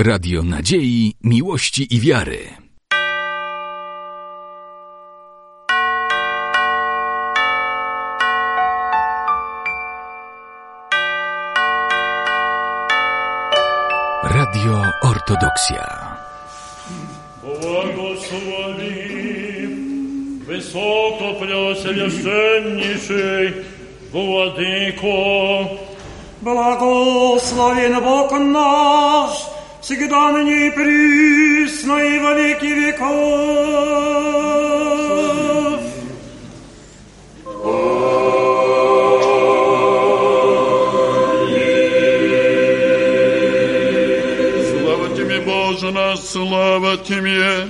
[0.00, 2.38] Radio Nadziei, Miłości i Wiary.
[14.22, 16.16] Radio Ortodoksja.
[17.42, 18.96] Błogosławi
[20.46, 23.54] wysoko preosвященнейший
[24.12, 25.68] Владыко,
[26.42, 29.49] Благословен Бог наш,
[29.81, 33.01] всегда ныне и присно и во веки веков.
[44.69, 47.67] Слава Тебе, Боже наш, слава Тебе,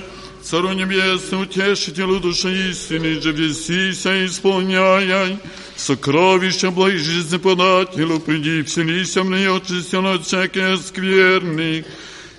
[0.52, 5.38] Цару Небесный, Утешителю души истины, живесися, исполняй,
[5.78, 11.86] сокровища жизни подателю, приди, вселися в нее, очистен от всяких скверных,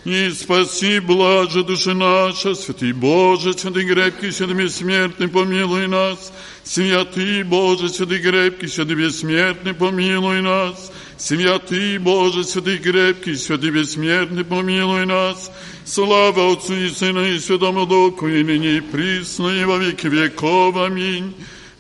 [0.05, 6.35] и спаси, блаже души наша, святый Боже, святый крепкий, святый бессмертный, помилуй нас.
[6.65, 10.92] Святый Боже, святый крепкий, святый бессмертный, помилуй нас.
[11.22, 15.52] Святый Боже, святый крепкий, святый бессмертный, помилуй нас.
[15.86, 20.76] Слава Отцу и Сыну и Святому Духу, и ныне и присно, и во веки веков.
[20.78, 21.34] Аминь.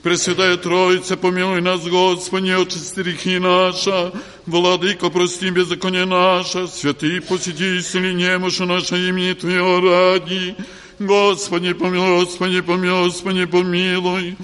[0.04, 4.14] Пресвятая Троица, помилуй нас, Господи, очисти грехи наша,
[4.46, 10.56] Владыко, прости беззаконие наше, святый посети исцели немощи наше имени Твое ради.
[11.02, 14.36] Господи, помилуй, Господи, помилуй, Господи, помилуй.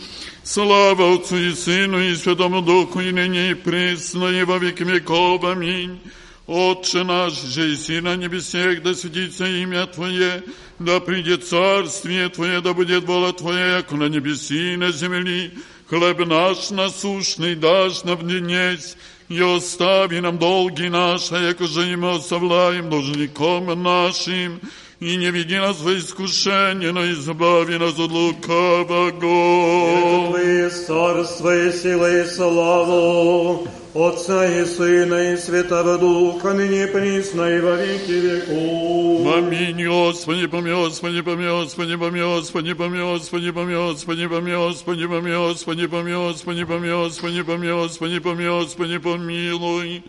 [0.43, 5.43] Слава Отцу и Сыну и Святому Духу, и ныне и присно, и во веки веков.
[5.45, 5.99] Аминь.
[6.45, 10.43] Отче наш, же и на небесех, да светится имя Твое,
[10.77, 15.53] да придет царствие Твое, да будет воля Твоя, як на небеси и на земли.
[15.89, 18.97] Хлеб наш насущный дашь нам днесь,
[19.29, 24.59] и остави нам долги наши, яко же и мы оставляем должником нашим,
[25.00, 29.12] и не веди нас в искушение, но избави нас от лукавого.
[29.12, 37.44] Твое царство и сила и славу, Отца и Сына и Святого Духа, ныне и присно
[37.44, 39.36] и во веки веков.
[39.36, 45.52] Аминь, Господи, помилуй, Господи, помилуй, Господи, помилуй, Господи, помилуй, Господи, помилуй, Господи, помилуй, Господи, помилуй,
[45.52, 50.02] Господи, помилуй, Господи, помилуй, Господи, помилуй, Господи, помилуй, Господи, помилуй.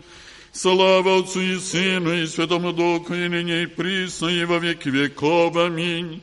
[0.52, 5.56] Слава Отцу и Сыну и Святому Духу, и ныне и присно, и во веки веков.
[5.56, 6.20] Аминь.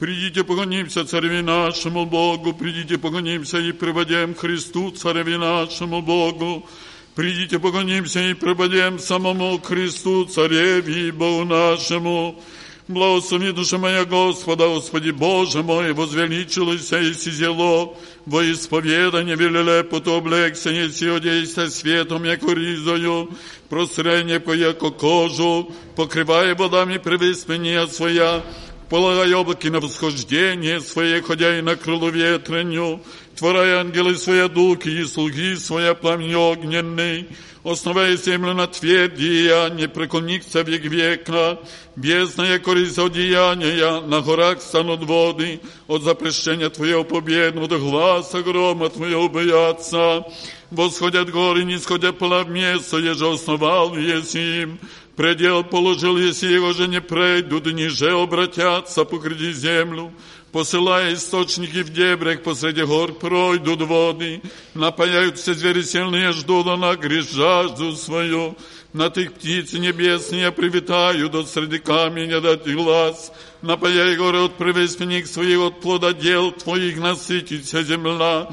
[0.00, 6.68] Придите, поклонимся Цареви нашему Богу, придите, поклонимся и приводим Христу, Цареви нашему Богу.
[7.14, 12.42] Придите, поклонимся и преподем самому Христу, Цареви и Богу нашему.
[12.88, 21.06] Благослови душа моя Господа, Господи Боже мой, возвеличилося и сизело, во исповедание велелепоту облегся, неси
[21.06, 23.28] одейся светом, яко ризою,
[23.69, 28.43] просрение яко кожу, покрывая водами превыспения своя,
[28.89, 33.01] полагай облаки на восхождение свое, ходя и на крылу ветренью,
[33.35, 37.27] творая ангелы свои дуки и слуги своя пламень огненный,
[37.63, 41.59] основая землю на твердия, не преклонится век века,
[41.95, 49.29] бездна корис одеяния, на горах станут воды, от запрещения Твоего победного до гласа грома Твоего
[49.29, 50.25] боятся.
[50.70, 54.78] Восходят горы, не сходят в место, еже основал еси им,
[55.16, 60.12] предел положил, если его же не пройдут, ниже обратятся, покрыти землю,
[60.52, 64.42] посылая источники в дебрях, посреди гор пройдут воды,
[64.74, 68.54] напаяют все звери сильные, ждут она грязь жажду свою,
[68.92, 75.60] на tych птиц небесные привитают от среди камня дать глаз, напаяй горы от привественник своих,
[75.60, 78.48] от плода дел твоих насытится земля,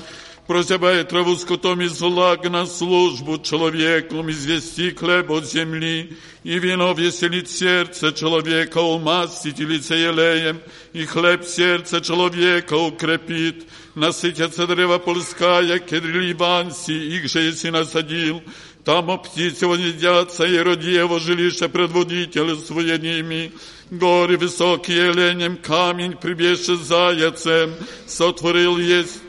[0.48, 7.50] прозябая траву скотом и злак на службу человеком, извести хлеб от земли, и вино веселит
[7.50, 10.60] сердце человека, умастить лице елеем,
[10.94, 18.44] и хлеб сердце человека укрепит, насытятся древа полская, кедри ливанси, их же если насадил,
[18.84, 23.52] там птицы вознедятся, и родево жилище предводителя свои ними,
[23.90, 27.74] горы высокие ленем, камень прибежше заяцем,
[28.06, 29.25] сотворил есть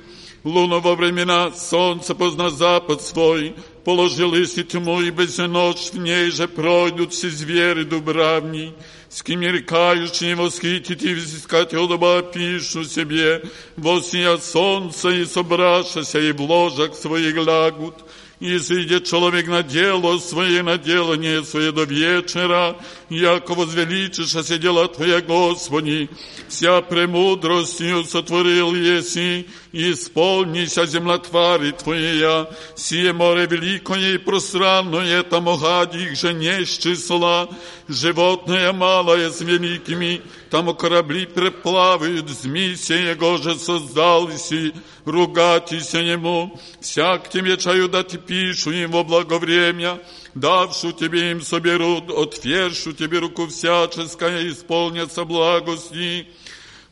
[0.47, 6.31] Луну во времена солнца позна запад свой, положил и тьму, и без ночь в ней
[6.31, 8.73] же пройдут все звери дубравни,
[9.09, 13.43] с кем рекающие восхитить и взыскать удоба пишу себе,
[13.77, 17.97] восия солнца и собрашася, и в ложах своих лягут,
[18.41, 22.77] и сойдет человек на дело свое, на делание свое до вечера,
[23.09, 26.11] яко возвеличишься дела Твоя, Господи,
[26.49, 36.17] вся премудростью сотворил еси, исполнися земля твари Твоя, сие море великое и пространное, там гадих
[36.17, 37.49] же не числа,
[37.89, 44.73] животное малое с великими, там корабли преплавают, змей его же создались, и
[45.05, 50.00] ругайтеся ему, всяк тебе чаю дать пишу им во благовремя,
[50.36, 56.28] давшу тебе им соберут, отвершу тебе руку всяческая, исполнятся благости,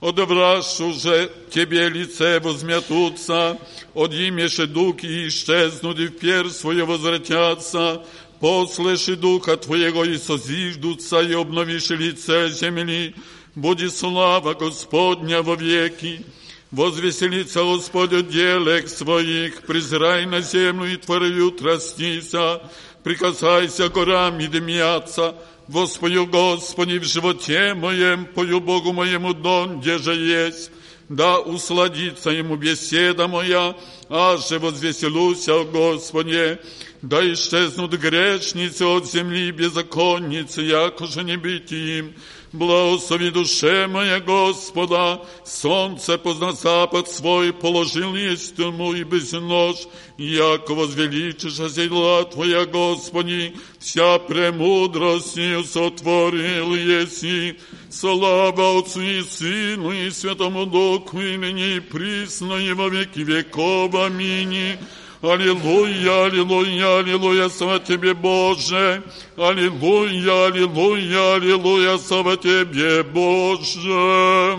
[0.01, 3.57] Odwrasz, że Ciebie lice возмятутся,
[3.93, 8.01] odimieše дуки исчезнут и в пер свое возвратятся,
[8.39, 13.13] послыши Духа Твоего и созиждутся, и обновишь лице земли,
[13.55, 16.25] Буди слава Господня во веки,
[16.74, 22.60] Возвеселится Господь делек своих, призрай на землю и творю тростися,
[23.04, 25.34] прикасайся горам и дымятся,
[25.68, 30.70] Воспою Господи в животе моем, пою Богу моему донде же есть,
[31.08, 33.74] да усладится ему беседа моя,
[34.10, 36.60] аже возвеселуся о Господе,
[37.08, 42.14] да исчезнут грешницы от земли беззаконницы, яко же не быть им,
[42.54, 49.76] Благослови душе моя Господа, солнце позна запад свой положил есть ему и без нож,
[50.18, 55.36] яко возвеличишь дела Твоя, Господи, вся премудрость
[55.72, 57.58] сотворил еси,
[57.90, 63.92] слава Отцу и Сыну и Святому Духу, и ныне и присно, и во веки веков.
[63.96, 64.78] Аминь.
[65.24, 69.02] Аллилуйя, аллилуйя, аллилуйя, слава Тебе, Боже.
[69.38, 74.58] Аллилуйя, аллилуйя, аллилуйя, слава Тебе, Боже.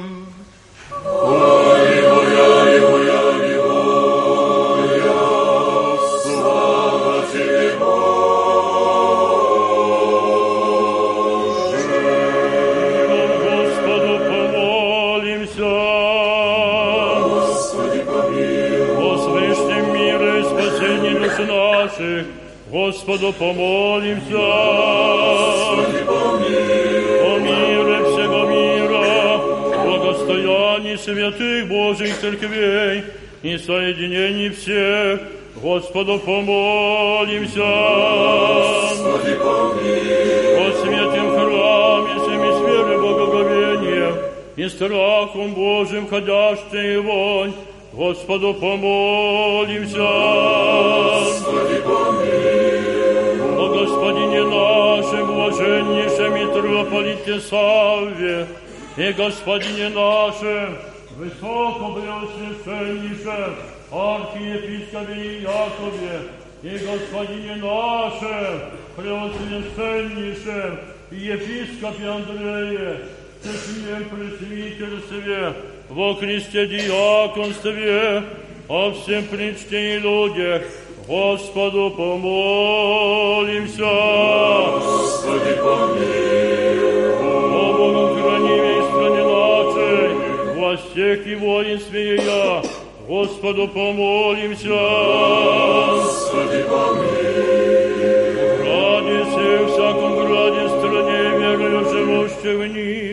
[1.04, 1.45] Аллилуйя,
[22.96, 24.38] Господу помолимся.
[25.36, 27.20] Господи, помилуй.
[27.28, 29.06] О мире всего мира,
[29.84, 33.04] благостоянии святых Божьих церквей
[33.44, 35.20] и соединении всех,
[35.62, 37.60] Господу помолимся.
[38.88, 40.56] Господи, помилуй.
[40.62, 44.12] О святем храме, всеми сферы благоговения
[44.56, 47.52] и страхом Божьим ходящей вонь,
[47.92, 49.98] Господу помолимся.
[51.26, 52.35] Господи, помилуй.
[55.55, 58.47] блаженнейшем митрополите Савве,
[58.97, 60.79] и Господине нашем,
[61.17, 63.55] высокопреосвященнейшем
[63.91, 66.23] архиепископе Якове,
[66.63, 68.61] и Господине нашем,
[68.97, 70.79] преосвященнейшем
[71.11, 73.01] епископе Андрее,
[73.41, 75.55] всем пресвитерстве,
[75.89, 78.23] во Христе диаконстве,
[78.69, 80.63] о всем причте и людях,
[81.11, 83.83] Господу помолимся.
[84.79, 87.15] Господи, помилуй.
[87.19, 90.09] О Богом хранимей стране нашей,
[90.61, 92.63] во всех и воинстве я,
[93.09, 94.69] Господу помолимся.
[95.89, 97.81] Господи, помилуй.
[98.67, 103.04] Ради всех, всяком граде, стране, верою живущих в них,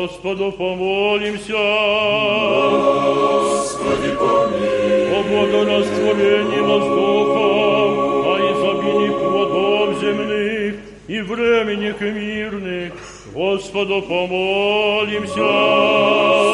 [0.00, 1.52] Господу помолимся.
[3.52, 5.12] Господи, помилуй.
[5.12, 7.90] О благорастворении воздухом,
[8.26, 10.74] о изобилии плодов земных
[11.06, 12.92] и временных мирных,
[13.34, 15.50] Господу помолимся.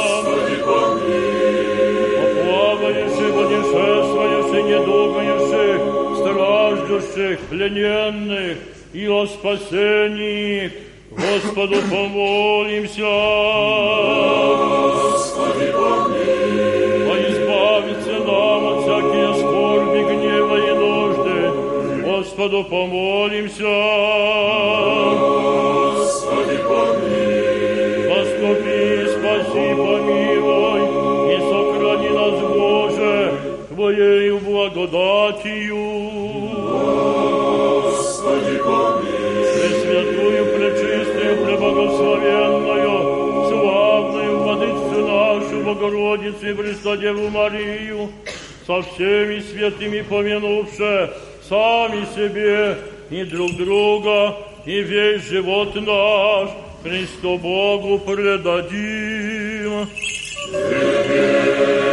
[0.02, 2.18] Господи, помилуй.
[2.18, 5.78] О плавающих, путешествующих, недугающих,
[6.18, 8.58] страждущих, плененных
[8.92, 10.72] и о спасении,
[11.16, 13.02] Господу помолимся.
[14.92, 17.08] Господи, помилуй.
[17.08, 21.38] А избавиться нам от всякие скорби, гнева и нужды.
[22.04, 23.76] Господу помолимся.
[25.96, 27.56] Господи, помилуй.
[28.08, 28.80] Поступи,
[29.12, 30.82] спаси, помилуй,
[31.32, 33.12] и сохрани нас, Боже,
[33.74, 35.84] Твоею благодатью.
[37.82, 39.15] Господи, помилуй.
[41.34, 48.10] Преблагословенную, славную Владычцу нашу, Богородицу и Престодеву Марию,
[48.66, 51.10] со всеми святыми помянувши
[51.48, 52.76] сами себе
[53.10, 56.50] и друг друга, и весь живот наш
[56.82, 59.88] Христу Богу предадим.
[60.52, 61.85] Господи,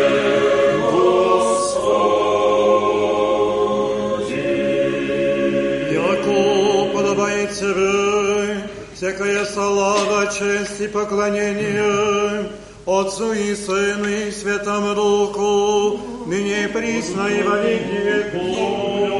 [9.14, 12.50] Всякая слава, честь и поклонение
[12.88, 19.14] Отцу и Сыну и Святому Духу, ныне присно и во веки веков.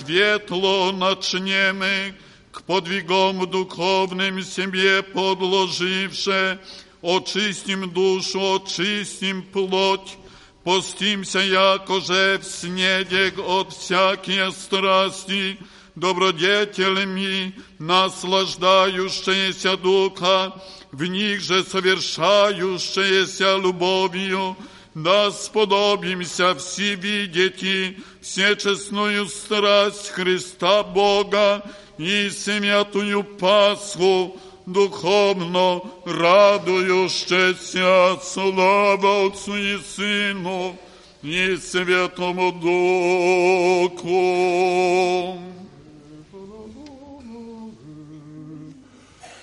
[0.00, 2.14] świetlo naczniemy,
[2.52, 6.58] k podwigom duchownym siebie podłożywszy,
[7.02, 10.18] oczystim duшу, oczystim ploć,
[10.64, 15.58] постимся, якоже в снедек от всякие страсти,
[15.94, 20.52] добродетелями, наслаждающиеся духа,
[20.92, 24.56] в них же совершающиеся любовью,
[24.93, 31.63] да сподобимся все видеть и всечестную страсть Христа Бога
[31.97, 40.77] и святую Пасху, духовно радующаяся слава Отцу и Сыну
[41.23, 44.11] и Святому Духу.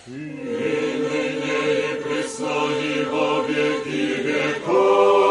[0.07, 5.27] И ныне и пресно и во веки веков.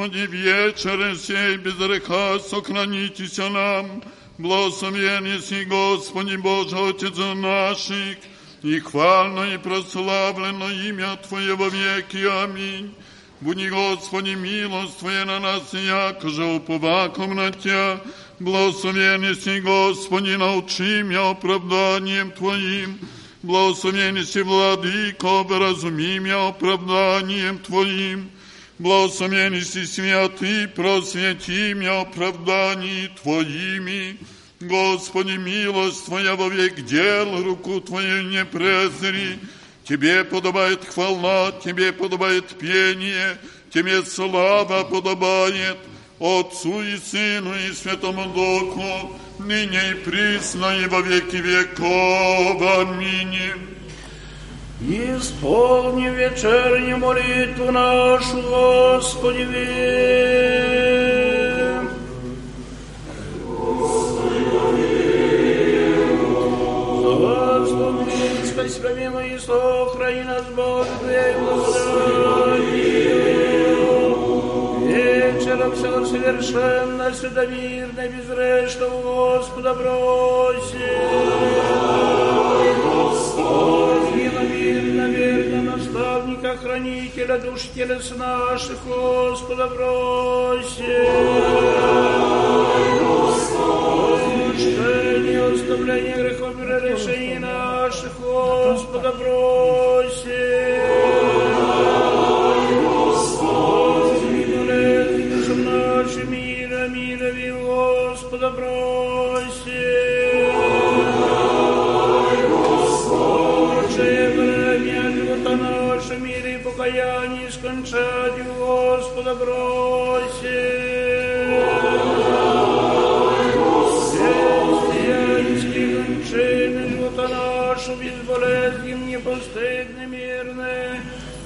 [0.00, 4.02] Господи, вечер сей без греха сохранитеся нам.
[4.38, 8.16] Благословен еси, Господи, Боже, Отец наших,
[8.62, 12.24] и хвально и прославлено имя Твое во веки.
[12.44, 12.94] Аминь.
[13.42, 18.00] Буди, Господи, милость Твоя на нас, яко же уповаком на Тя.
[18.40, 22.98] Благословен еси, Господи, научи меня оправданием Твоим.
[23.42, 28.30] Благословен еси, Владыко, разуми меня оправданием Твоим.
[28.81, 34.17] Благословен еси, святый, просвети меня оправданий Твоими.
[34.59, 39.37] Господи, милость Твоя во век дел, руку Твою не презри.
[39.83, 43.37] Тебе подобает хвала, Тебе подобает пение,
[43.71, 45.77] Тебе слава подобает
[46.19, 52.59] Отцу и Сыну и Святому Духу, ныне и присно и во веки веков.
[52.79, 53.80] Аминь.
[54.83, 60.71] Исполни вечернюю молитву нашу, Господи, вем.
[67.03, 72.81] Царство Минское, справимо и сохрани нас, Бог, Твоей благодатью.
[74.87, 80.79] Вечером все совершенно, святомирно, безрешного Господа бросим.
[82.83, 83.80] Господи, верно,
[86.51, 90.85] наставника, хранителя душ телес наших, Господа просим.
[94.53, 99.60] Мщение, оставление грехов и решений наших, Господа просим.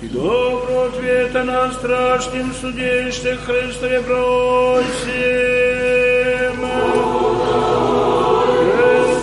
[0.06, 4.86] И добро ответа на страшном суде, что Христове просим.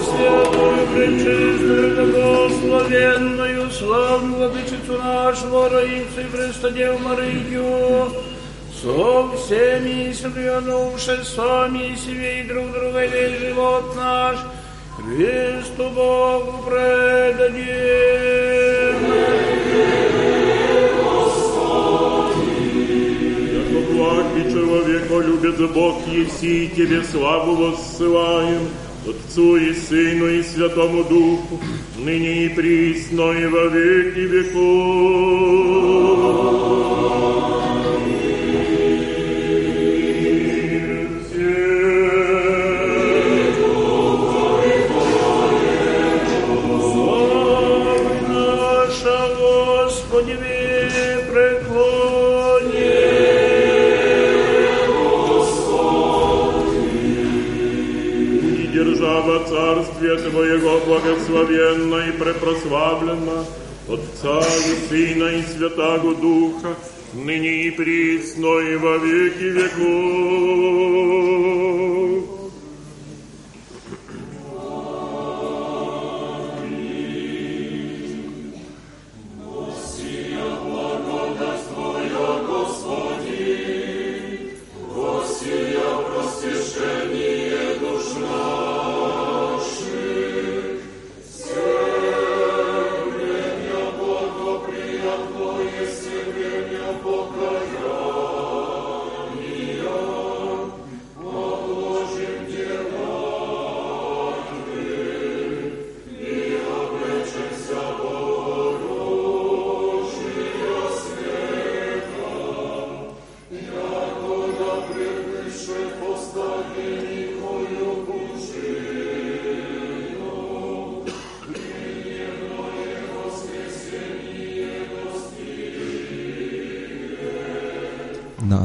[0.05, 8.11] Святую, пречистую, благословенную, славную владычицу нашего, Раицу и Престодев Марию,
[8.83, 14.37] со всеми соглянувши сами себе и друг друга весь живот наш,
[14.97, 18.12] Христу Богу предадим.
[24.53, 28.69] Благ и человека любит Бог, еси Тебе славу воссылаем,
[29.07, 31.61] Отцу и Сыну и Святому Духу,
[31.99, 35.43] ныне и присно и во веки веков.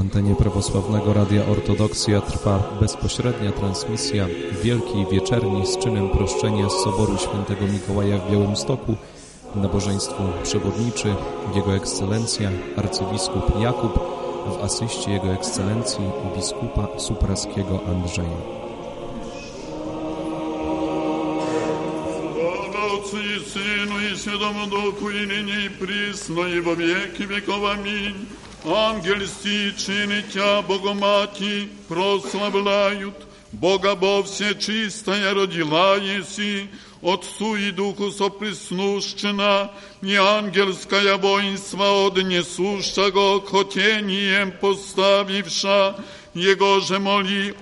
[0.06, 4.26] antenie prawosławnego Radia Ortodoksja trwa bezpośrednia transmisja
[4.62, 8.96] Wielkiej Wieczerni z czynem proszczenia z Soboru Świętego Mikołaja w Białymstoku.
[9.54, 11.14] Nabożeństwu przewodniczy
[11.54, 13.92] Jego Ekscelencja arcybiskup Jakub
[14.46, 16.04] w asyście Jego Ekscelencji
[16.36, 18.62] biskupa supraskiego Andrzeja.
[22.82, 27.64] Слава Отцу и Сыну и Святому Духу, и ныне и присно, и во веки веков.
[27.64, 28.26] Аминь.
[28.69, 33.15] Ангельские чинитя Богомати прославляют,
[33.51, 36.69] Бога Бо всечистая родила еси,
[37.01, 45.95] Отцу и Духу соприснущена, не ангельская воинства однесущего хотением поставивша,
[46.37, 47.53] Его Jego że moli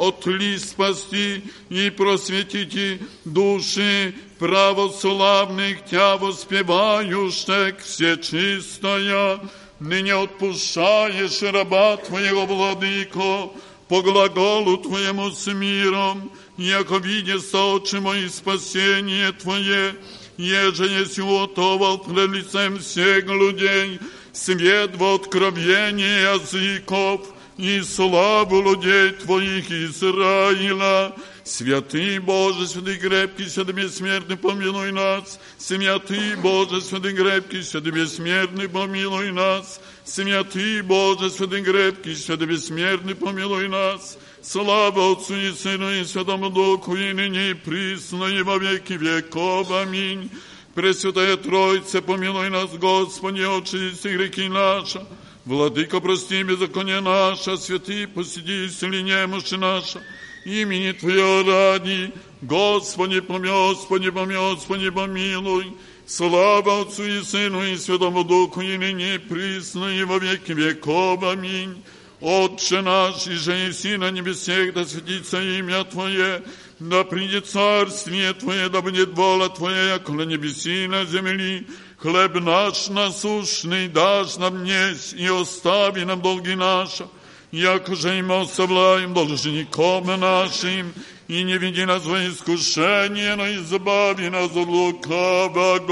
[0.59, 9.39] спасти и i души православных, тя Tja все чистая.
[9.84, 13.50] ныне отпущаешь раба Твоего, Владыко,
[13.88, 19.94] по глаголу Твоему с миром, яко видится очи мои спасение Твое,
[20.36, 23.98] еже есть уготовал пред лицем всех людей,
[24.32, 31.12] свет в откровении языков и славу людей Твоих Израиля.
[31.44, 35.40] Святый Боже, святый крепкий, святый бессмертный, помилуй нас.
[35.58, 39.80] Святый Боже, святый крепкий, святый бессмертный, помилуй нас.
[40.04, 44.16] Святый Боже, святый крепкий, святый бессмертный, помилуй нас.
[44.42, 49.70] Слава Отцу и Сыну и Святому Духу, и ныне и присно, и во веки веков.
[49.70, 50.30] Аминь.
[50.74, 55.06] Пресвятая Троица, помилуй нас, Господи, очисти греки наша.
[55.45, 60.01] Владыка, прости беззаконие наше, святый, посиди, исцели немощи наша.
[60.43, 65.77] Имени Твоего ради, Господи, помилуй, Господи, помилуй, Господи, помилуй.
[66.07, 71.23] Слава Отцу и Сыну и Святому Духу, и ныне присно, и во веки веков.
[71.23, 71.79] Аминь.
[72.21, 76.41] Отче наш, и же и на небесех, да светится имя Твое,
[76.79, 81.67] да придет царствие Твое, да будет воля Твоя, як на небеси на земли.
[81.97, 87.07] Хлеб наш насущный дашь нам днесь, и остави нам долги наши,
[87.51, 90.91] яко же им оставляем должником нашим,
[91.29, 95.87] и не веди нас во искушение, но избави нас от лукавого.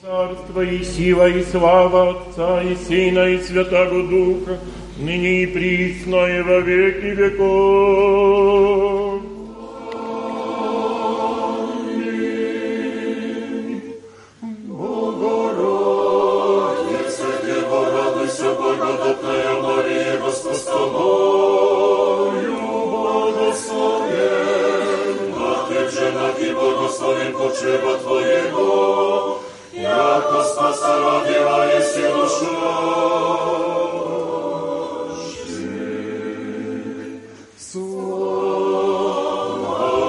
[0.00, 4.60] Царство и сила и слава Отца и Сына и Святого Духа,
[4.96, 8.56] ныне и присно и во веки веков.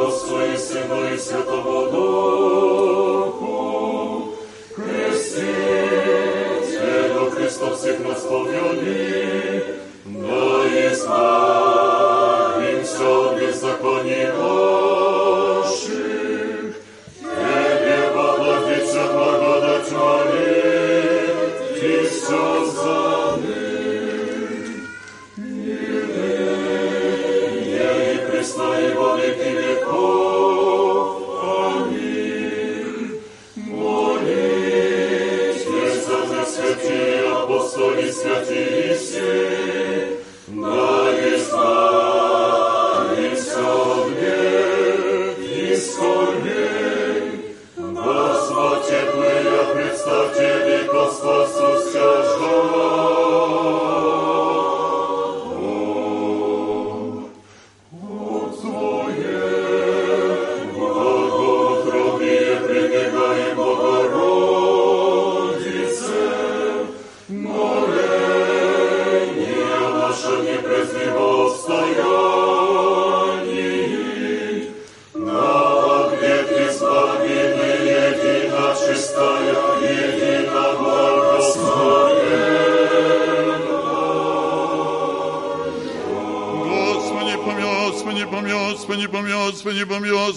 [0.07, 2.16] Отцу и Сыну и Святому Духу,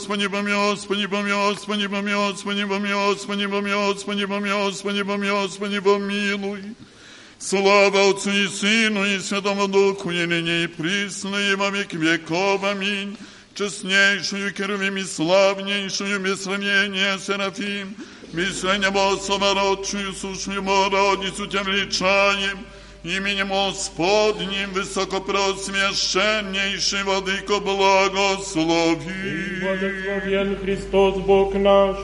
[0.10, 5.80] Господи, помилуй, Господи, помилуй, Господи, помилуй, Господи, помилуй, Господи, помилуй, Господи, помилуй, Господи, помилуй, Господи,
[5.80, 6.76] помилуй.
[7.38, 12.64] Слава Отцу и Сыну и Святому Духу, и ныне и присно, и во веки веков.
[12.64, 13.18] Аминь.
[13.54, 17.96] Честнейшую Керувим и славнейшую без сравнения Серафим,
[18.34, 22.66] Мисля небо самородшую, сушную Богородицу тем величаем,
[23.05, 29.61] именем Господним высокопросвященнейший Владыко благослови.
[29.63, 31.97] Благословен Христос Бог наш,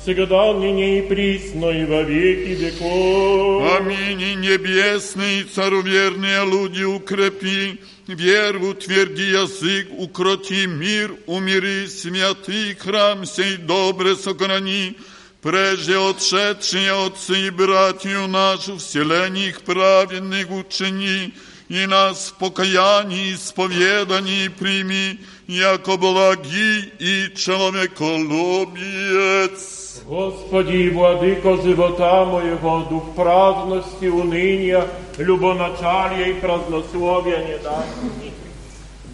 [0.00, 3.80] всегда ныне и присно и во веки веков.
[3.80, 4.22] Аминь.
[4.22, 13.56] И небесный цару верные люди укрепи, веру утверди язык, укроти мир, умири, святый храм сей
[13.56, 14.96] добре сохрани,
[15.43, 21.33] Прежде отшедшие отцы и братью нашу, вселение их праведных учени,
[21.69, 30.01] и нас в покаянии исповедании прими, яко благий и человеколюбец.
[30.05, 34.87] Господи, Владыко живота моего, дух праздности, уныния,
[35.17, 38.32] любоначалия и празднословия не дай мне.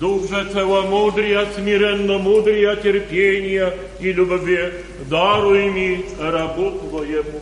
[0.01, 4.73] Дух же целомудрия, смиренно-мудрия, терпения и любви,
[5.11, 7.41] даруй ми рабу Твоему.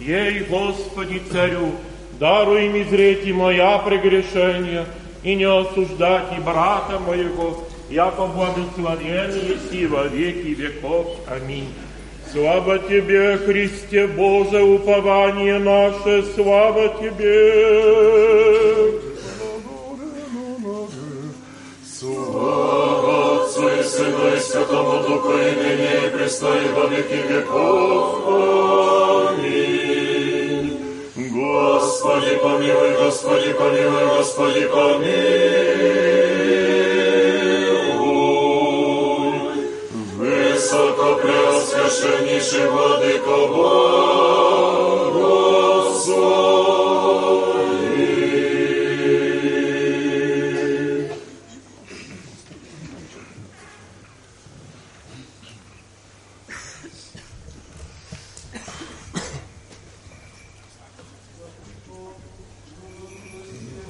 [0.00, 1.70] Ей, Господи, Царю,
[2.18, 4.86] даруй ми зреть и моя прегрешения,
[5.22, 11.06] и не осуждать и брата моего, яко благословен еси во веки веков.
[11.28, 11.68] Аминь.
[12.32, 17.86] Слава Тебе, Христе Боже, упование наше, слава Тебе!
[22.36, 26.84] Слава Отцу и Сыну Святому Духу, и ныне и пресно и во.
[31.16, 35.06] Господи, помилуй, Господи, помилуй, Господи, помилуй.
[40.18, 43.36] Высоко преосвященнейший Владыко
[45.14, 46.55] Богослови.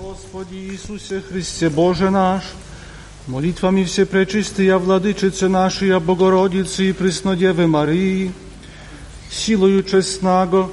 [0.00, 2.42] Господи Иисусе Христе Боже наш,
[3.26, 8.32] молитвами все пречистые Владычицы нашей, а Богородицы и Преснодевы Марии,
[9.30, 10.70] силою честного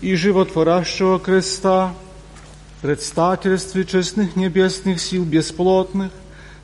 [0.00, 1.92] и животворящего креста,
[2.80, 6.10] предстательстве честных небесных сил бесплотных,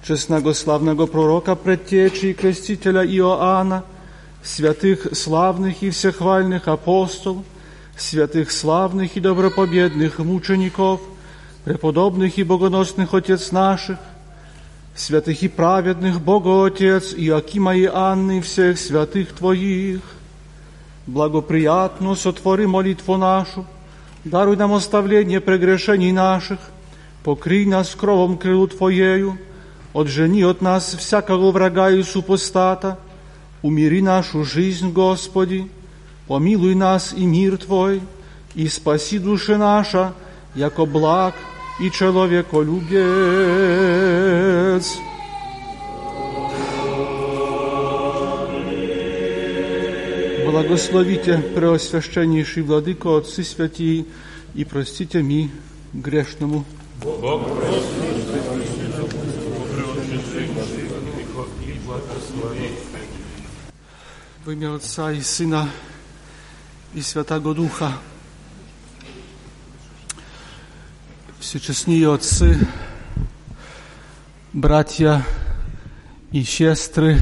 [0.02, 3.84] честного славного пророка предтечи и крестителя Иоанна,
[4.42, 7.44] святых славных и всехвальных апостолов,
[7.98, 11.02] святых славных и добропобедных мучеников,
[11.68, 13.98] преподобных и богоносных Отец наших,
[14.94, 20.00] святых и праведных Бога Отец Иакима и Анны, всех святых Твоих,
[21.06, 23.66] благоприятно сотвори молитву нашу,
[24.24, 26.58] даруй нам оставление прегрешений наших,
[27.22, 29.38] покрий нас кровом крылу Твоею,
[29.92, 32.98] отжени от нас всякого врага и супостата,
[33.60, 35.70] умири нашу жизнь, Господи,
[36.28, 38.00] помилуй нас и мир Твой,
[38.54, 40.14] и спаси души наша,
[40.54, 41.34] яко благ
[41.80, 42.98] и человеколюбец.
[50.44, 54.06] Благословите, Преосвященнейший Владыко, Отцы Святии,
[54.54, 55.50] и простите ми,
[55.94, 56.64] грешному.
[64.46, 65.66] W imię Ojca i Syna
[66.94, 67.98] i Świętego Ducha.
[71.39, 72.57] Всечестные отцы,
[74.53, 75.25] братья
[76.31, 77.19] и сестры,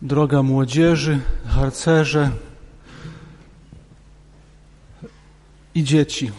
[0.00, 2.30] droga młodzieży, harcerze
[5.74, 6.32] i dzieci.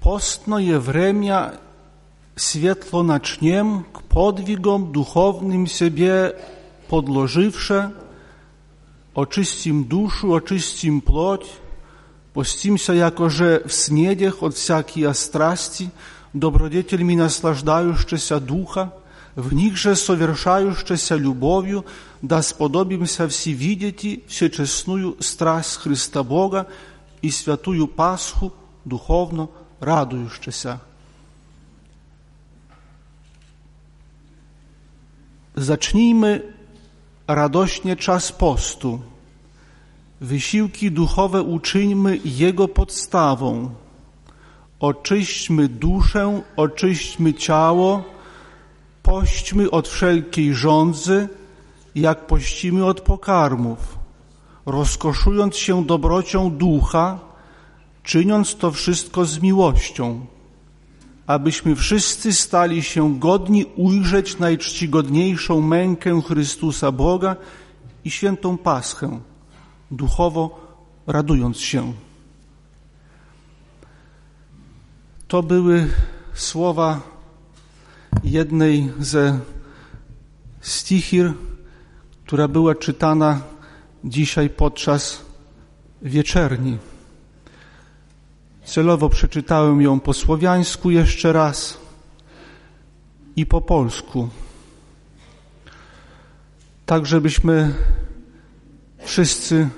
[0.00, 1.50] Postno je vremja
[2.36, 6.32] świetlo nacznym k podwigom duchownym siebie
[6.88, 7.90] podłożywsze,
[9.15, 11.41] oczyścim duszu, oczyścim ploć,
[12.33, 15.89] постимся, якоже в снедях от всякие страсти,
[16.33, 18.91] добродетельми наслаждающегося духа,
[19.35, 21.85] в них же совершающейся любовью,
[22.21, 26.67] да сподобимся всевидеть всечестную страсть Христа Бога
[27.21, 28.53] и святую Пасху
[28.83, 29.49] духовно
[29.79, 30.81] радующийся.
[35.55, 36.54] Zacznijmy
[37.27, 38.99] radośnie czas postu.
[40.21, 43.69] Wysiłki duchowe uczyńmy Jego podstawą.
[44.79, 48.03] Oczyśćmy duszę, oczyśćmy ciało,
[49.03, 51.29] pośćmy od wszelkiej żądzy,
[51.95, 53.97] jak pościmy od pokarmów,
[54.65, 57.19] rozkoszując się dobrocią ducha,
[58.03, 60.25] czyniąc to wszystko z miłością,
[61.27, 67.35] abyśmy wszyscy stali się godni ujrzeć najczcigodniejszą mękę Chrystusa Boga
[68.05, 69.19] i świętą Paschę,
[69.91, 70.59] duchowo
[71.07, 71.93] radując się.
[75.27, 75.87] To były
[76.33, 77.01] słowa
[78.23, 79.39] jednej ze
[80.61, 81.33] stichir,
[82.25, 83.41] która była czytana
[84.03, 85.25] dzisiaj podczas
[86.01, 86.77] wieczerni.
[88.65, 91.77] Celowo przeczytałem ją po słowiańsku jeszcze raz
[93.35, 94.29] i po polsku.
[96.85, 97.73] tak żebyśmy
[98.99, 99.69] wszyscy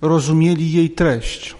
[0.00, 1.56] rozumieli jej treść.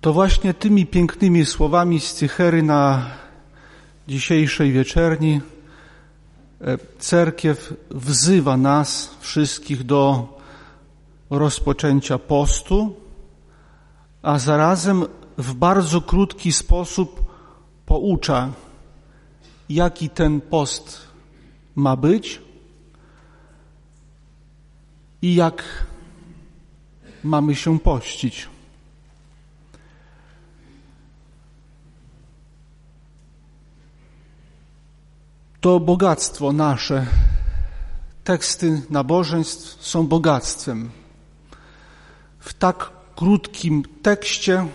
[0.00, 3.10] To właśnie tymi pięknymi słowami z Cychery na
[4.08, 5.40] dzisiejszej wieczerni
[6.60, 10.28] e, cerkiew wzywa nas wszystkich do
[11.30, 13.01] rozpoczęcia postu,
[14.22, 15.04] a zarazem
[15.38, 17.24] w bardzo krótki sposób
[17.86, 18.52] poucza,
[19.68, 21.00] jaki ten post
[21.76, 22.42] ma być
[25.22, 25.86] i jak
[27.24, 28.48] mamy się pościć.
[35.60, 37.06] To bogactwo nasze,
[38.24, 40.90] teksty nabożeństw są bogactwem.
[42.38, 44.66] W tak krótkim tekście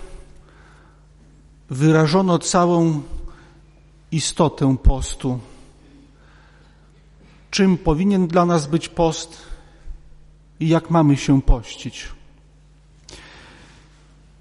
[1.69, 3.01] wyrażono całą
[4.11, 5.39] istotę postu.
[7.51, 9.37] Czym powinien dla nas być post
[10.59, 12.07] i jak mamy się pościć.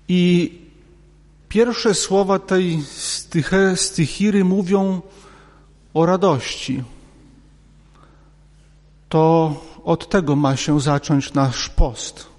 [0.09, 0.53] I
[1.49, 2.83] pierwsze słowa tej
[3.77, 5.03] stychiry mówią
[5.95, 6.85] o radości.
[9.09, 12.36] To od tego ma się zacząć nasz post.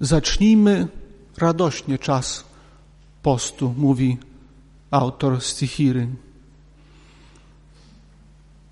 [0.00, 0.88] Zacznijmy
[1.36, 2.44] radośnie czas
[3.22, 4.18] postu, mówi
[4.90, 6.08] autor Stichiry.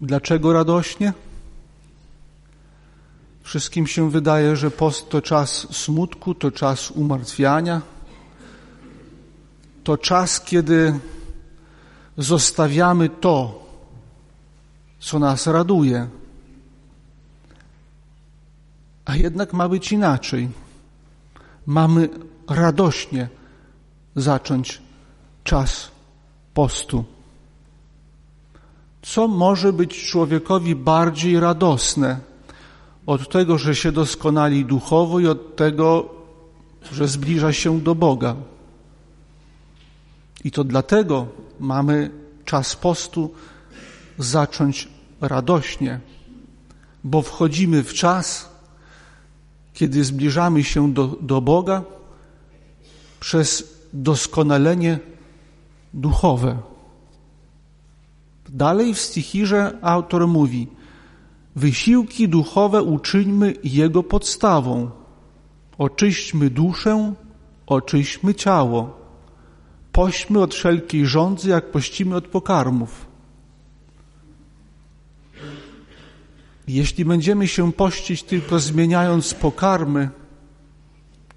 [0.01, 1.13] Dlaczego radośnie?
[3.43, 7.83] Wszystkim się wydaje, że post to czas smutku, to czas umartwiania,
[9.85, 10.99] to czas, kiedy
[12.19, 13.67] zostawiamy to,
[14.99, 16.09] co nas raduje.
[19.05, 20.49] A jednak ma być inaczej.
[21.67, 22.09] Mamy
[22.49, 23.29] radośnie
[24.17, 24.83] zacząć
[25.45, 25.91] czas
[26.55, 27.05] postu.
[29.03, 32.21] Co może być człowiekowi bardziej radosne
[33.07, 36.09] od tego, że się doskonali duchowo i od tego,
[36.93, 38.37] że zbliża się do Boga?
[40.45, 41.27] I to dlatego
[41.61, 42.11] mamy
[42.45, 43.35] czas postu
[44.19, 44.89] zacząć
[45.21, 46.01] radośnie,
[47.05, 48.56] bo wchodzimy w czas,
[49.77, 51.83] kiedy zbliżamy się do, do Boga
[53.21, 54.99] przez doskonalenie
[55.95, 56.59] duchowe.
[58.49, 60.67] Dalej w stichirze autor mówi:
[61.57, 64.91] Wysiłki duchowe uczyńmy Jego podstawą.
[65.79, 67.15] Oczyśćmy duszę,
[67.67, 68.97] oczyśćmy ciało.
[69.93, 73.06] Pośćmy od wszelkiej rządzy, jak pościmy od pokarmów.
[76.69, 80.11] Jeśli będziemy się pościć tylko zmieniając pokarmy,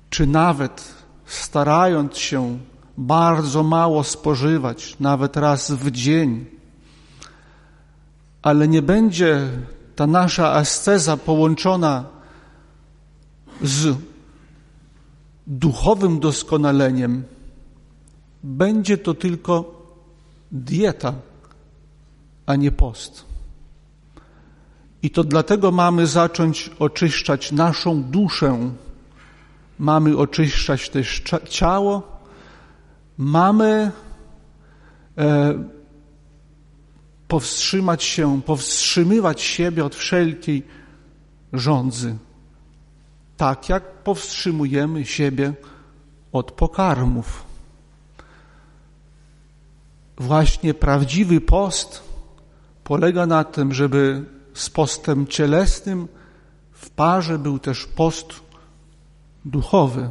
[0.09, 0.93] czy nawet
[1.25, 2.59] starając się
[2.97, 6.45] bardzo mało spożywać, nawet raz w dzień,
[8.41, 9.49] ale nie będzie
[9.95, 12.05] ta nasza asceza połączona
[13.61, 13.97] z
[15.47, 17.23] duchowym doskonaleniem,
[18.43, 19.81] będzie to tylko
[20.51, 21.13] dieta,
[22.45, 23.28] a nie post.
[25.03, 28.71] I to dlatego mamy zacząć oczyszczać naszą duszę,
[29.79, 32.21] mamy oczyszczać też ciało,
[33.17, 33.91] mamy
[35.17, 35.63] e,
[37.27, 40.63] powstrzymać się, powstrzymywać siebie od wszelkiej
[41.53, 42.17] rządzy,
[43.37, 45.53] tak jak powstrzymujemy siebie
[46.31, 47.43] od pokarmów.
[50.17, 52.03] Właśnie prawdziwy post
[52.83, 54.25] polega na tym, żeby
[54.59, 56.07] z postem cielesnym
[56.71, 58.27] w parze był też post
[59.45, 60.09] duchowy.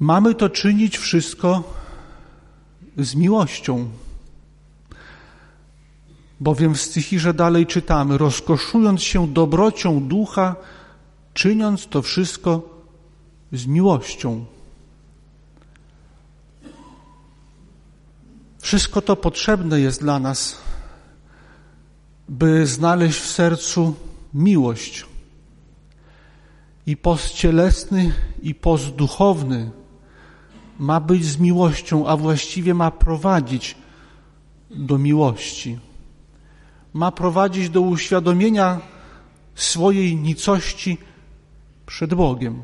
[0.00, 1.62] Mamy to czynić wszystko
[2.96, 3.90] z miłością.
[6.40, 10.56] Bowiem w Stychirze dalej czytamy, rozkoszując się dobrocią ducha,
[11.34, 12.62] czyniąc to wszystko
[13.52, 14.44] z miłością.
[18.64, 20.56] Wszystko to potrzebne jest dla nas,
[22.28, 23.94] by znaleźć w sercu
[24.34, 25.06] miłość.
[26.86, 28.12] I post cielesny,
[28.42, 29.70] i post duchowny
[30.78, 33.76] ma być z miłością, a właściwie ma prowadzić
[34.70, 35.78] do miłości.
[36.92, 38.80] Ma prowadzić do uświadomienia
[39.54, 40.98] swojej nicości
[41.86, 42.62] przed Bogiem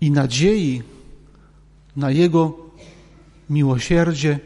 [0.00, 0.82] i nadziei
[1.96, 2.63] na Jego
[3.50, 4.38] miłosierdzie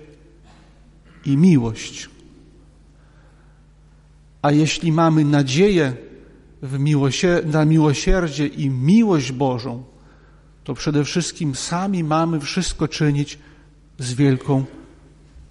[1.25, 2.11] i miłość.
[4.43, 5.93] A jeśli mamy nadzieję
[6.63, 9.85] w miłosie na miłosierdzie i miłość Bożą,
[10.65, 13.39] to przede wszystkim sami mamy wszystko czynić
[13.99, 14.65] z wielką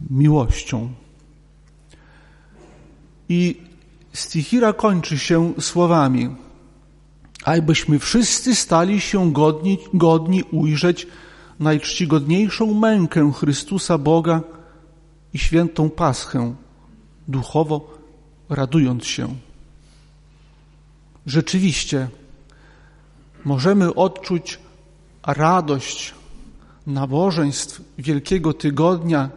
[0.10, 0.90] miłością.
[3.30, 3.62] I
[4.14, 6.36] stichira kończy się słowami
[7.48, 11.08] Ajbyśmy wszyscy stali się godni, godni ujrzeć
[11.60, 14.42] najczcigodniejszą mękę Chrystusa Boga
[15.34, 16.56] i świętą Paschę,
[17.28, 17.98] duchowo
[18.50, 19.36] radując się.
[21.26, 22.10] Rzeczywiście
[23.46, 24.60] możemy odczuć
[25.28, 26.14] radość
[26.88, 29.30] nabożeństw Wielkiego Tygodnia,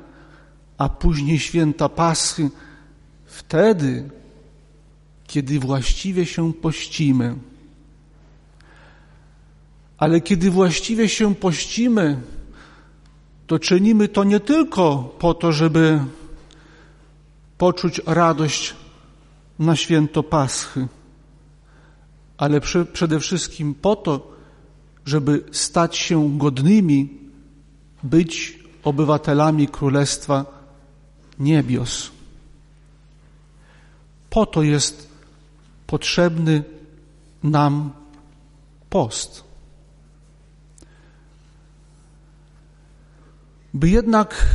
[0.78, 2.50] a później święta Paschy,
[3.26, 4.10] wtedy,
[5.26, 7.34] kiedy właściwie się pościmy.
[10.00, 12.20] Ale kiedy właściwie się pościmy,
[13.46, 16.00] to czynimy to nie tylko po to, żeby
[17.58, 18.74] poczuć radość
[19.58, 20.88] na święto Paschy,
[22.38, 22.60] ale
[22.92, 24.32] przede wszystkim po to,
[25.06, 27.18] żeby stać się godnymi
[28.02, 30.44] być obywatelami Królestwa
[31.38, 32.10] Niebios.
[34.30, 35.08] Po to jest
[35.86, 36.64] potrzebny
[37.42, 37.90] nam
[38.90, 39.49] post.
[43.74, 44.46] By jednak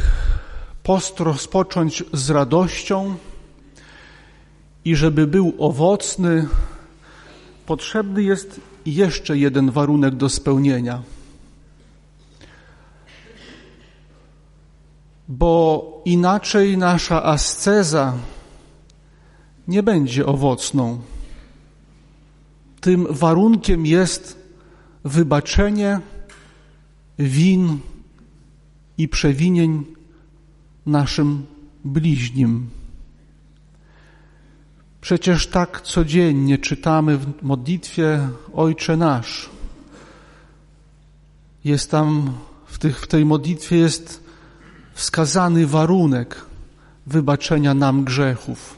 [0.84, 3.16] post rozpocząć z radością
[4.86, 6.48] i żeby był owocny,
[7.66, 11.04] potrzebny jest jeszcze jeden warunek do spełnienia.
[15.28, 18.14] Bo inaczej nasza asceza
[19.68, 21.00] nie będzie owocną.
[22.82, 24.40] Tym warunkiem jest
[25.04, 26.00] wybaczenie
[27.20, 27.80] win
[28.98, 29.86] i przewinień
[30.86, 31.46] naszym
[31.86, 32.70] bliźnim.
[35.02, 39.50] Przecież tak codziennie czytamy w modlitwie Ojcze Nasz.
[41.64, 42.34] Jest tam,
[42.66, 44.24] w, tych, w tej modlitwie jest
[44.94, 46.46] wskazany warunek
[47.08, 48.78] wybaczenia nam grzechów.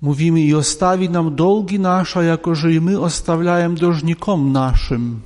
[0.00, 5.20] Mówimy i ostawi nam dolgi nasze, jako że i my ostawiajem dłużnikom naszym.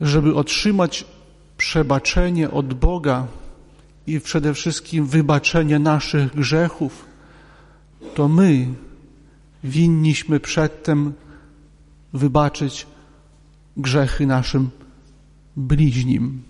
[0.00, 1.04] Żeby otrzymać
[1.56, 3.26] przebaczenie od Boga
[4.06, 7.04] i przede wszystkim wybaczenie naszych grzechów,
[8.14, 8.68] to my
[9.64, 11.12] winniśmy przedtem
[12.12, 12.86] wybaczyć
[13.76, 14.70] grzechy naszym
[15.56, 16.42] bliźnim.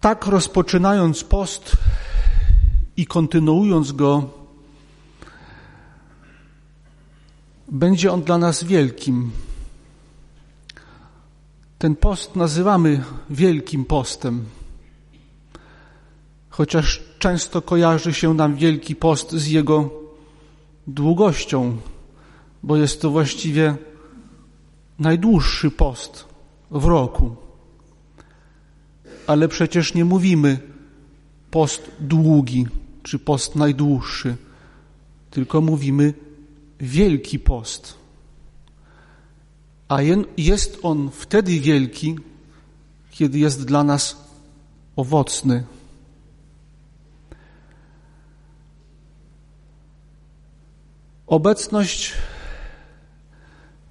[0.00, 1.72] Tak rozpoczynając post
[2.96, 4.30] i kontynuując go,
[7.68, 9.30] będzie on dla nas wielkim.
[11.78, 14.44] Ten post nazywamy Wielkim Postem,
[16.50, 19.90] chociaż często kojarzy się nam Wielki Post z jego
[20.86, 21.76] długością,
[22.62, 23.76] bo jest to właściwie
[24.98, 26.24] najdłuższy post
[26.70, 27.36] w roku
[29.26, 30.58] ale przecież nie mówimy
[31.50, 32.66] post długi
[33.02, 34.36] czy post najdłuższy,
[35.30, 36.14] tylko mówimy
[36.80, 37.94] wielki post.
[39.88, 39.98] A
[40.36, 42.16] jest on wtedy wielki,
[43.10, 44.16] kiedy jest dla nas
[44.96, 45.64] owocny.
[51.26, 52.12] Obecność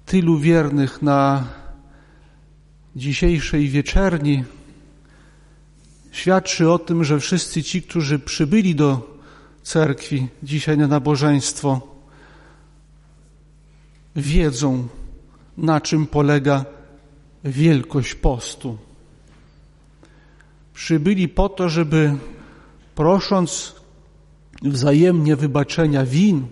[0.06, 1.44] tylu wiernych na
[2.96, 4.44] dzisiejszej wieczerni
[6.12, 9.18] świadczy o tym, że wszyscy ci, którzy przybyli do
[9.62, 11.80] cerkwi dzisiaj na nabożeństwo,
[14.16, 14.88] wiedzą,
[15.58, 16.64] na czym polega
[17.44, 18.78] wielkość postu.
[20.74, 22.16] Przybyli po to, żeby
[22.94, 23.74] prosząc
[24.62, 26.46] wzajemnie wybaczenia win,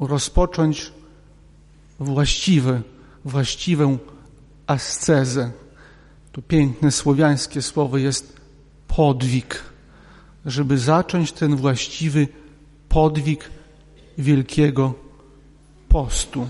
[0.00, 0.92] rozpocząć
[2.00, 2.82] właściwe,
[3.24, 3.98] właściwą
[4.66, 5.50] ascezę.
[6.32, 8.36] To piękne słowiańskie słowo jest
[8.88, 9.62] podwig,
[10.46, 12.28] żeby zacząć ten właściwy
[12.88, 13.50] podwig
[14.18, 14.94] wielkiego
[15.88, 16.48] postu.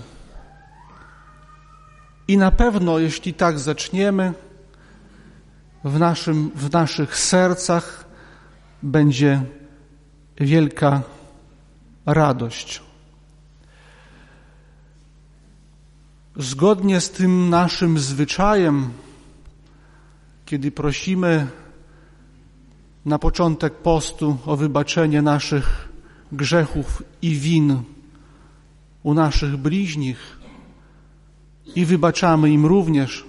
[2.27, 4.33] I na pewno, jeśli tak zaczniemy,
[5.83, 8.05] w, naszym, w naszych sercach
[8.83, 9.41] będzie
[10.39, 11.01] wielka
[12.05, 12.81] radość.
[16.35, 18.89] Zgodnie z tym naszym zwyczajem,
[20.45, 21.47] kiedy prosimy
[23.05, 25.89] na początek postu o wybaczenie naszych
[26.31, 27.81] grzechów i win
[29.03, 30.36] u naszych bliźnich
[31.75, 33.25] i wybaczamy im również.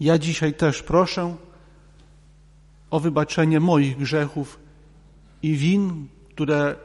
[0.00, 1.36] Ja dzisiaj też proszę
[2.90, 4.58] o wybaczenie moich grzechów
[5.42, 6.76] i win, które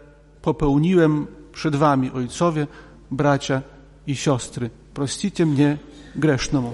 [0.42, 2.68] popełniłem przed Wami, ojcowie,
[3.12, 3.62] bracia
[4.08, 4.70] i siostry.
[4.94, 5.78] Prościcie mnie
[6.16, 6.74] gresznemu.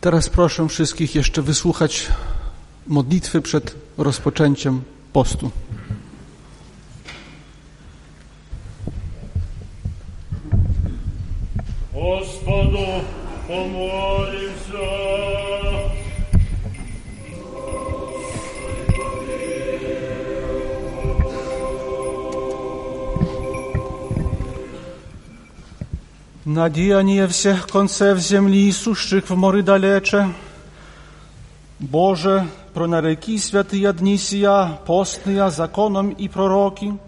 [0.00, 2.08] Teraz proszę wszystkich jeszcze wysłuchać
[2.87, 4.81] modlitwy przed rozpoczęciem
[5.13, 5.51] postu.
[11.93, 12.85] Господу
[13.47, 14.51] помолимся.
[26.45, 30.33] Na деяние всех концев земли, сущих в моры далече,
[31.79, 36.98] Боже, пронареки святые дни сия, постные законом и пророки,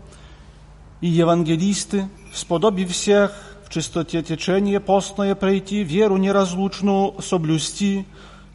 [1.03, 3.33] и евангелисты, сподоби всех
[3.67, 8.07] в чистоте течения постное пройти, веру неразлучную соблюсти,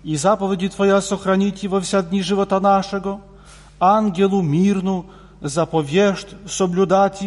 [0.03, 3.21] и заповеди Твоя сохранить во вся дни живота нашего,
[3.79, 5.05] ангелу мирну
[5.39, 7.21] заповежд соблюдать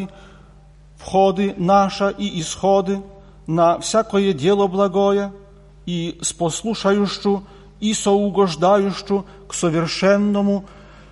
[0.96, 3.02] входы наша и исходы,
[3.46, 5.32] на всякое дело благое
[5.86, 7.44] и спослушающую
[7.80, 10.64] и соугождающую к совершенному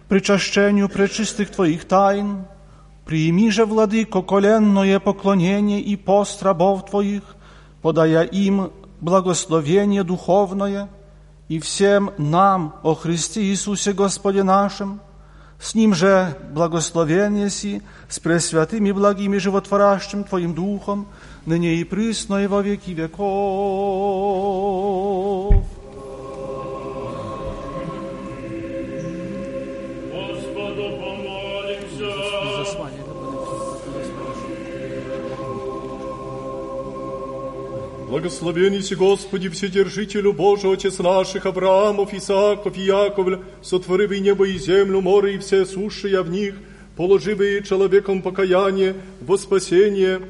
[0.09, 2.45] причащению пречистых Твоих тайн.
[3.05, 7.23] Прими же, Владыко, коленное поклонение и пост рабов Твоих,
[7.83, 10.89] подая им благословение духовное,
[11.49, 15.01] и всем нам, о Христе Иисусе Господе нашим,
[15.61, 21.07] с Ним же благословение си, с пресвятым и благим и животворящим Твоим Духом,
[21.45, 23.25] ныне и присно и во веки веков.
[38.15, 45.35] Благословен Господи, Вседержителю Божий, Отец наших Авраамов, Исааков и Яковль, сотворивый небо и землю, море
[45.35, 46.55] и все сушия в них,
[46.97, 50.21] положивый человеком покаяние во спасение,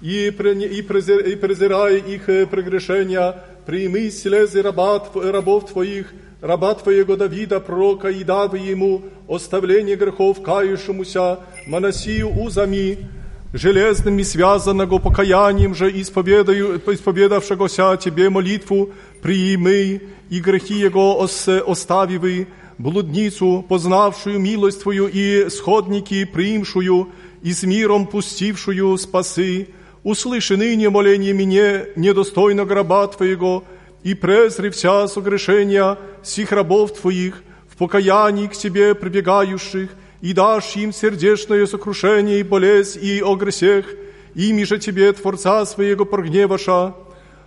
[0.00, 7.16] и, и, презир- и презирая их э, прегрешения, прими слезы рабат, рабов Твоих, раба Твоего
[7.16, 13.08] Давида, пророка, и давы ему оставление грехов кающемуся, Манасию узами,
[13.52, 18.90] железными связанного покаянием же исповедаю, исповедавшегося Тебе молитву,
[19.22, 22.48] приими и грехи Его ос, оставивы,
[22.78, 27.08] блудницу, познавшую милость Твою и сходники, приимшую,
[27.42, 29.68] и с миром пустившую спасы,
[30.02, 33.64] услыши ныне моление мне, недостойно гроба Твоего,
[34.02, 39.90] и презри вся согрешения сих рабов Твоих, в покаянии к Тебе прибегающих,
[40.21, 43.85] и дашь им сердечное сокрушение и болезнь и о гресех,
[44.33, 46.93] ими же Тебе, Творца Своего, прогневаша,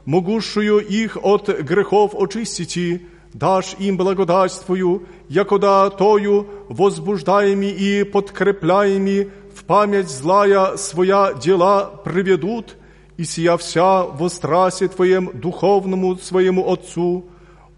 [0.05, 9.65] могущую их от грехов очистити, дашь им благодать Твою, якода Тою возбуждаеми и подкрепляеми в
[9.65, 12.77] память злая своя дела приведут,
[13.17, 17.27] и сия вся во страсе Твоем духовному своему Отцу,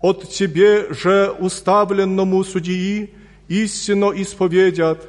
[0.00, 3.14] от Тебе же уставленному судьи,
[3.48, 5.08] истинно исповедят,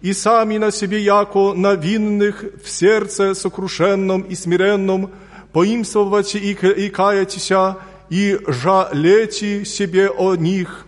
[0.00, 5.10] и сами на себе, яко на винных в сердце сокрушенном и смиренном,
[5.52, 7.76] поимствовать и, и каятися,
[8.10, 10.86] и жалети себе о них,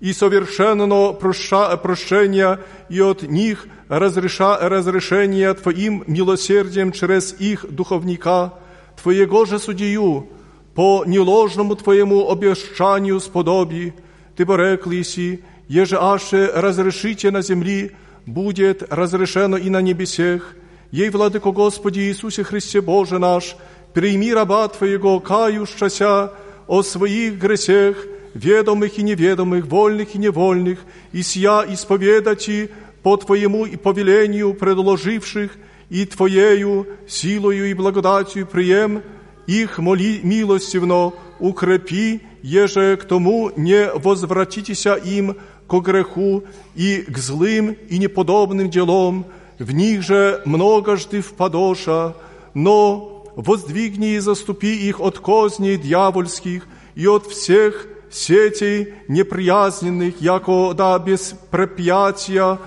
[0.00, 8.54] и совершенно проща, прощения и от них разреша, разрешения Твоим милосердием через их духовника,
[9.02, 10.28] Твоего же судью,
[10.74, 13.94] по неложному Твоему обещанию сподоби,
[14.36, 17.91] Ты пореклиси, еже аше разрешите на земли,
[18.25, 20.55] будет разрешено и на небесех.
[20.91, 23.55] Ей, Владыко Господи Иисусе Христе Боже наш,
[23.93, 26.33] прими раба Твоего, кающася
[26.67, 30.79] о своих гресех, ведомых и неведомых, вольных и невольных,
[31.13, 32.69] и сия исповедати
[33.01, 35.51] по Твоему и повелению предложивших,
[35.89, 39.03] и Твоею силою и благодатью прием
[39.47, 45.37] их моли милостивно, укрепи, еже к тому не возвратитеся им
[45.67, 46.43] ко греху
[46.75, 49.25] и к злым и неподобным делам,
[49.59, 52.15] в них же многожды впадоша,
[52.53, 60.99] но воздвигни и заступи их от козней дьявольских и от всех сетей неприязненных, яко да
[60.99, 62.59] без препятия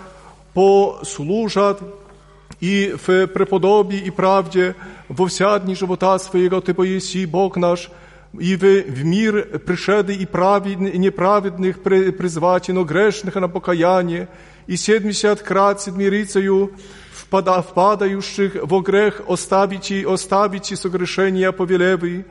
[0.54, 1.82] послужат
[2.60, 4.74] и в преподобии и правде
[5.08, 7.90] во вся дни живота своего Ты поеси, Бог наш,
[8.38, 14.28] и в, мир пришеды и, праведных, и неправедных призвати, но грешных на покаяние,
[14.66, 16.72] и седмдесят крат седмирицею
[17.12, 22.24] впада, впадающих во грех оставите, оставите согрешения повелевы,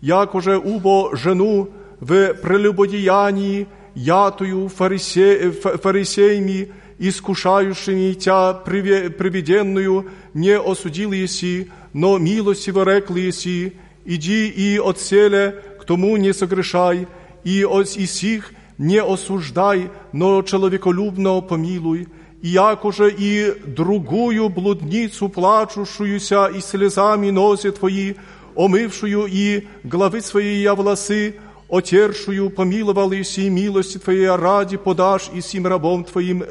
[0.00, 12.18] якоже убо жену в прелюбодеянии, ятую фарисе, фарисеями, искушающими тя приведенную, не осудил еси, но
[12.18, 13.72] милостиво рекл еси,
[14.04, 17.06] иди и отселе к тому не согрешай,
[17.44, 22.08] и и сих не осуждай, но человеколюбно помилуй,
[22.42, 28.14] и якоже и другую блудницу, плачущуюся и слезами носе твои,
[28.56, 31.34] омывшую и главы свои я волосы,
[31.68, 36.44] отершую, помиловал Иси, милости Твоей ради подашь и сим рабом Твоим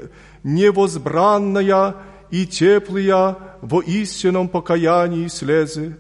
[0.44, 1.96] невозбранная
[2.32, 5.98] и теплая во истинном покаянии слезы.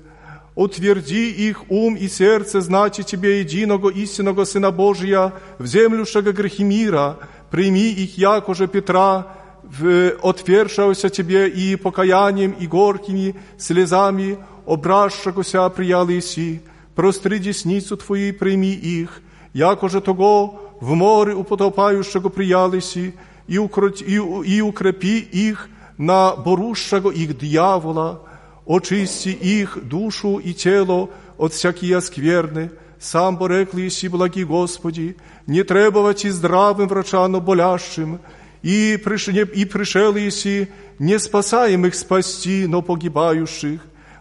[0.58, 7.16] Утверди их ум и сердце знать Тебе единого истинного Сына Божия, в землющего грехи мира,
[7.50, 9.26] прими их, якоже Петра,
[9.64, 16.60] в отвершався Тебе и покаянием, и горькими слезами, обращагося прияли Иси,
[16.94, 19.22] простри десницу Твою, прими их,
[19.52, 23.12] якоже того в море употопающего приялися,
[23.46, 25.68] и, укрот, и, и укрепи их
[25.98, 28.22] на борущего их дьявола,
[28.68, 35.16] очисти их душу и тело от всякие скверны, сам порекли еси благи Господи,
[35.46, 38.20] не требовать и здравым врачам, но болящим,
[38.62, 40.68] и, приш, и пришел еси
[40.98, 43.80] не спасаемых спасти, но погибающих,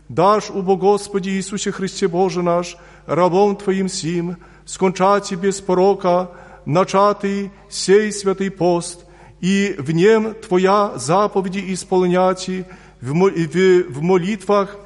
[0.09, 6.31] дашь, убо Господи Иисусе Христе Боже наш, рабом Твоим сим, скончати без порока,
[6.65, 9.05] начатый сей святый пост,
[9.39, 12.65] и в нем Твоя заповеди исполняти,
[13.01, 14.77] в, в, в молитвах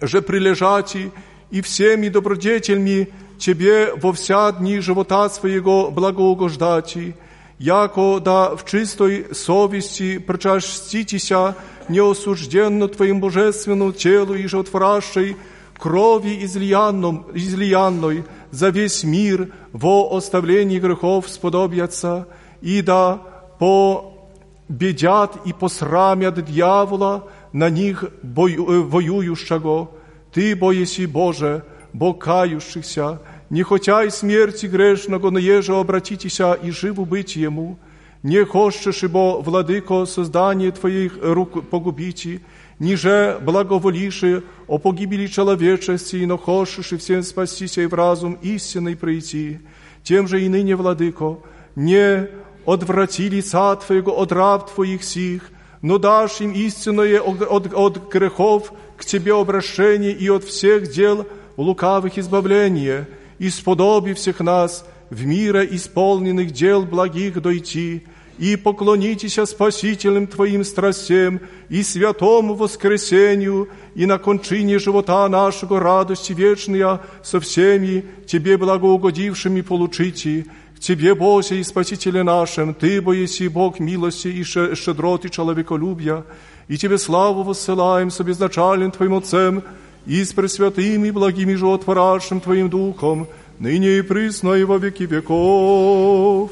[0.00, 1.10] же прилежати,
[1.50, 3.08] и всеми добродетельми
[3.38, 7.14] Тебе во вся дни живота своего благоугождати,
[7.60, 11.54] яко да в чистой совести причаститеся
[11.88, 15.36] неосужденно Твоим божественному телу и животворящей
[15.78, 22.26] крови излиянном, излиянной за весь мир во оставлении грехов сподобятся,
[22.60, 23.20] и да
[23.60, 29.90] победят и посрамят дьявола на них бою, воюющего.
[30.32, 37.04] Ты, боеси Боже, Бог кающихся, не хотя и смерти грешного, но еже обратитеся и живу
[37.06, 37.78] быть Ему,
[38.22, 42.40] не хочешь, ибо, владыко, создание Твоих рук погубите,
[42.78, 49.60] ниже благоволиши о погибели человечести, но хочешь и всем спастися и в разум истинный прийти.
[50.02, 51.38] Тем же и ныне, владыко,
[51.76, 52.28] не
[52.64, 55.42] odwraci лица Twojego od rab Twoich sich,
[55.83, 61.27] но дашь им истинное от, от, от грехов к Тебе обращение и от всех дел
[61.57, 63.07] лукавых избавление,
[63.49, 68.03] сподоби всех нас в мира исполненных дел благих дойти,
[68.37, 77.01] и поклонитесь спасительным Твоим страстям и святому воскресению, и на кончине живота нашего радости вечная
[77.23, 80.45] со всеми Тебе благоугодившими получите,
[80.79, 86.25] Тебе, Боже и Спасителе нашим, Ты, бо еси Бог милости и щедроты человеколюбия,
[86.67, 89.63] и Тебе славу воссылаем с обезначальным Твоим Отцем,
[90.05, 93.27] и с пресвятым и благим и животворящим Твоим Духом,
[93.59, 96.51] ныне и присно и во веки веков.